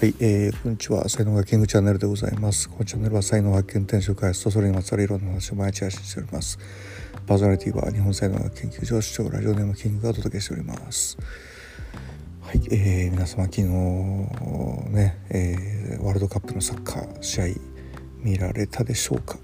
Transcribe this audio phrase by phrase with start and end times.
[0.00, 1.06] はい、えー、こんにちは。
[1.10, 2.70] 才能学キングチャンネルでございます。
[2.70, 6.58] このチャンネルは才能発見、転職開発とそれにまつわるいろんな話を毎日配信しております。
[7.26, 11.18] パーソナリティは日本才能学研究所主張ラジオネームキングがお届けしております。
[12.40, 13.62] はい、えー、皆様昨日
[14.88, 17.44] ね、えー、ワールドカップのサッカー試合
[18.22, 19.36] 見られたでしょうか。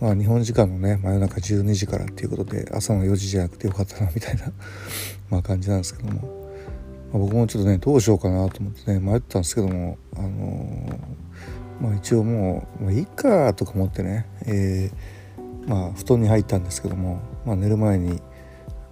[0.00, 4.52] まあ、日本時間のね真夜中12時からっていうことで朝の4時じゃなくてよかったなみたいな
[5.30, 6.43] まあ感じなんですけども
[7.14, 18.20] まあ、僕もちょっとねどうしようかなと思ってね迷ってたんですけどもあのー、まあ一応もう、まあ、いいかとか思ってね、えー、まあ布団に入ったんですけども、まあ、寝る前に、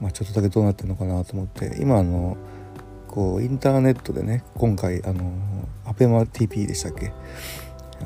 [0.01, 2.37] まあ、ちょっとだけどうなってるのかなと思って今あの
[3.09, 5.33] こうインターネットでね今回あの
[5.85, 7.13] アペマ TP でしたっけ？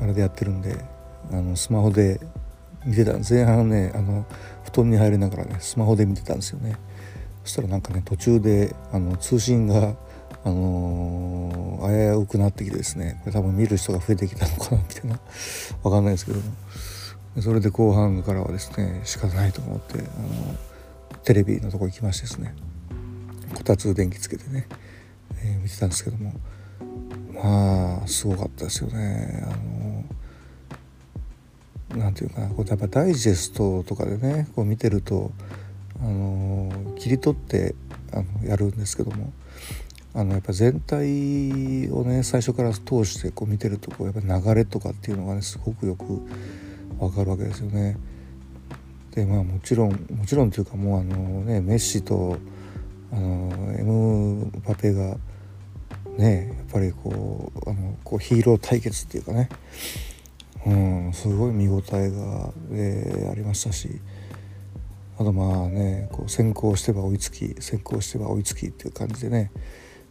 [0.01, 0.83] あれでやってるんで
[1.31, 2.19] あのスマホで
[2.85, 4.25] 見てた前半ねあの
[4.63, 6.75] 布団に入りながらねスマホで見てたんですよね。
[7.43, 9.95] そしたらなんかね途中であの通信が
[10.47, 15.19] あのー、危うくなってきてですねこれ多分見る人が増えてきたのかなみたいな。
[15.83, 16.43] 分かんないですけども。
[17.41, 20.55] それで後半からはですね仕方ないと思ってあの
[21.23, 22.55] テレビのとこ行きましてですね
[23.55, 24.67] こたつ電気つけてね、
[25.43, 26.33] えー、見てたんですけども。
[27.33, 29.43] まあすごかったですよね。
[31.91, 35.31] あのなんていうかなこうやっぱダイジェストとかでねこう見てると
[35.99, 37.75] あの切り取って
[38.13, 39.33] あのやるんですけども。
[40.17, 46.25] あのやっぱ全体をね最初から通してこう見てるとこうやっぱ流れとかっていうのがねすごくよく
[46.97, 47.97] わかるわけですよね。
[49.11, 52.35] でまあもちろんもちろんというかもうあのねメッシと
[53.11, 55.17] あのエムバペが
[56.17, 59.49] ねやっぱりこうあのこうヒーロー対決っていうかね、
[60.65, 60.73] う
[61.09, 64.01] ん、すごい見応えが、えー、ありましたし。
[65.19, 69.49] あとまあねこう先行しては追いつき先行しては追いつきっていう感じでね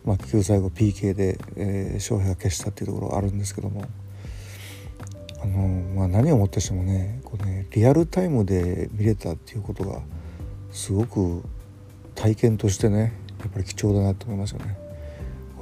[0.06, 3.84] まあ、結局最後 PK で、えー、翔平が消したっていうところがあるんですけども、
[5.42, 10.00] あのまあ、何をもってしてもねこうねリアルタイムで見れたっていうことが
[10.70, 11.42] すごく
[12.14, 14.78] 体験としてねやっぱり貴重だなと思いますよね。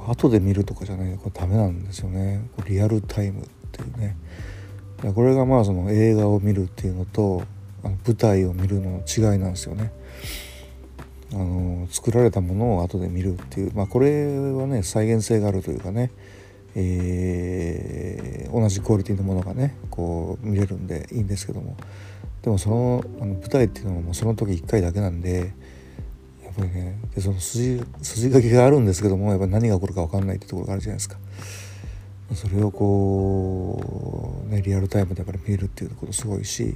[0.07, 4.15] 後で見るとかじゃないこれダメなんですよねリアルタイムっていうね
[5.15, 7.43] これがまあその映画を見るっていうのと
[7.83, 9.91] あの舞台を見るの違いなんですよね。
[11.35, 16.11] あの作られたものを後で見るっていう、まあ、これはね再現性があるというかね、
[16.75, 21.75] えー、同じクオリティのものがねこう見れるんでいいんですけども
[22.41, 25.53] でもそのあの舞台っていうのはもうその時1回だけなんで
[26.43, 31.17] やっぱりねでその筋筋書きがあるんですけどもやっぱ何が起こるか分かんないってところがあるじゃないですか。
[32.33, 36.75] それをこう、ね、リアルタイムでやっぱり見るっていうことすごいし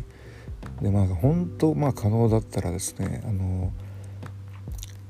[0.82, 3.72] でまあ本当まあ可能だったらですねあの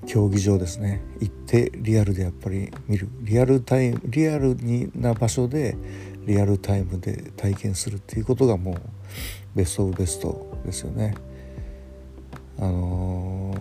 [0.08, 5.78] 競技場ですね行ってリアルでやっぱり見るリアルタイムリアルにな場所で
[6.26, 8.76] リアルタイムで体験するっていうことがもう
[9.56, 11.16] ベスト・オブ・ベストですよね。
[12.60, 13.54] あの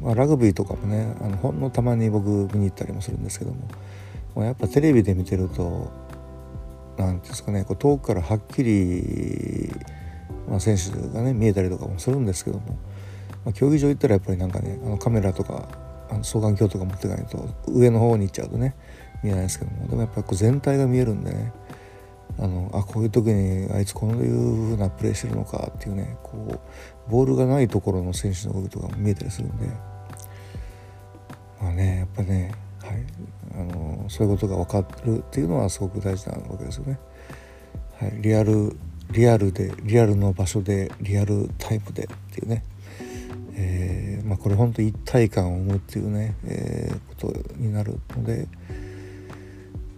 [0.00, 3.68] ー、まあ、ラグビーとかもねあのほんのたまに僕見に行ったりもするんですけども
[4.34, 5.90] もやっぱテレビで見てると
[6.98, 9.72] 何ていうんですかねこう遠くからはっきり、
[10.48, 12.78] まあ、選手がね見えたりとかもするんですけども
[13.46, 15.68] まあ、競技場行ったらやっぱりなんかねあのカメラとか
[16.10, 18.74] あの双眼鏡とか持っていかないと上の方に行っちゃうとね
[19.22, 19.86] 見えないですけども。
[19.86, 21.52] でもやっぱりこう全体が見えるんでね
[22.38, 26.60] あのあこういう時にあいつこういう風なプレーしてるのかっていうねこ
[27.08, 29.68] うボールがないところの選手の動きとかも見えたりするんで。
[31.62, 32.52] まあねやっぱね、
[32.82, 33.04] はい、
[33.54, 36.98] あのそういうことが分かるっていうのはすごく大事なわけですよね。
[37.98, 38.76] はい、リアル
[39.10, 42.62] リアルでリアルの場所でリアルタイムでっていうね、
[44.26, 48.48] まあ、これ本当一体感を生むっていうね、えー、ことになるので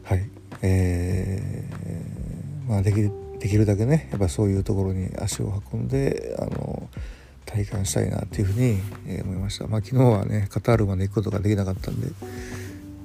[0.05, 0.29] はい、
[0.63, 6.89] えー、まあできできるだけねやっぱそういうところに足を運んであの
[7.47, 9.67] 体感したいなっていうふうに、え思いました。
[9.67, 12.09] まあ昨日はねカタールまで行くことができなかったんで、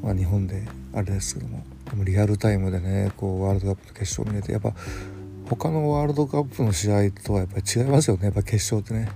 [0.03, 4.73] まあ、日本であれですけどもでもリアルタイムでねこうワールドカップの決勝を見れてやっぱ
[5.49, 9.09] 他のワールドカップの試合とはやっぱり違いますよねやっぱ決勝ってね。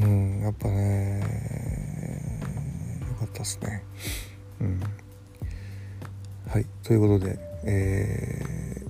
[0.00, 1.20] うんやっぱね
[3.08, 3.82] よかったですね。
[4.60, 4.80] うん。
[6.48, 8.82] はいということでえ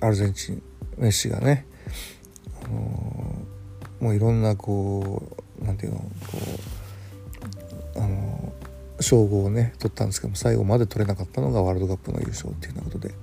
[0.00, 0.62] ー、アルゼンチン
[0.98, 1.66] メッシがね、
[2.64, 5.22] あのー、もういろんなこ
[5.60, 6.04] うなんていうのこ
[7.96, 13.14] うあのー、称号をね取ったんですけども最後まで取れなかったのがワールドカップの優勝っていうようなことで、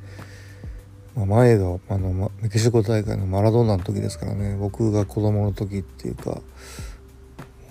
[1.16, 6.42] まあ、前があのメキシコ大会のマラドーナの時ですからね僕が子供の時っていうか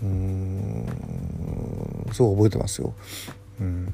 [0.03, 0.87] うん
[2.13, 2.95] すごい覚えてますよ。
[3.61, 3.93] うん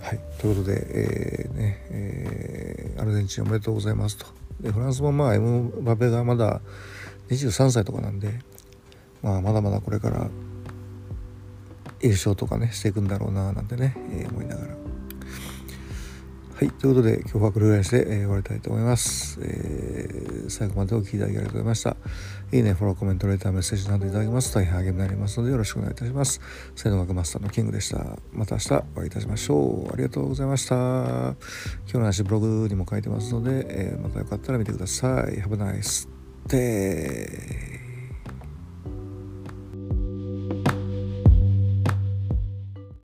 [0.00, 4.26] はい、ということで、えーねえー、アルゼンチンおめでとうございますと
[4.60, 6.60] でフランスもまあエムバペがまだ
[7.30, 8.40] 23歳とかなんで、
[9.22, 10.28] まあ、まだまだこれから
[12.00, 14.81] 優勝とかねしていくんだろうななんてね、えー、思いながら。
[16.62, 21.96] はい、ということで今日はこれぐらいにして、えー、終わりたいと思います、えー、最後までお聴きいただきありがとうございました。
[22.52, 26.40] いいね、フォロー、コメント、レター、メッセージなどいただきますと大変励みになりますのでよろしくお願いいたします。
[26.76, 28.16] 才能学マスターのキングでした。
[28.32, 29.56] また明日お会いいたしましょ
[29.90, 29.92] う。
[29.92, 30.76] ありがとうございました。
[30.76, 31.34] 今
[31.86, 35.42] 日の話ブログにも書いてますので、えー、またよかったら見てください。
[35.42, 36.08] Have a nice
[36.46, 37.71] day.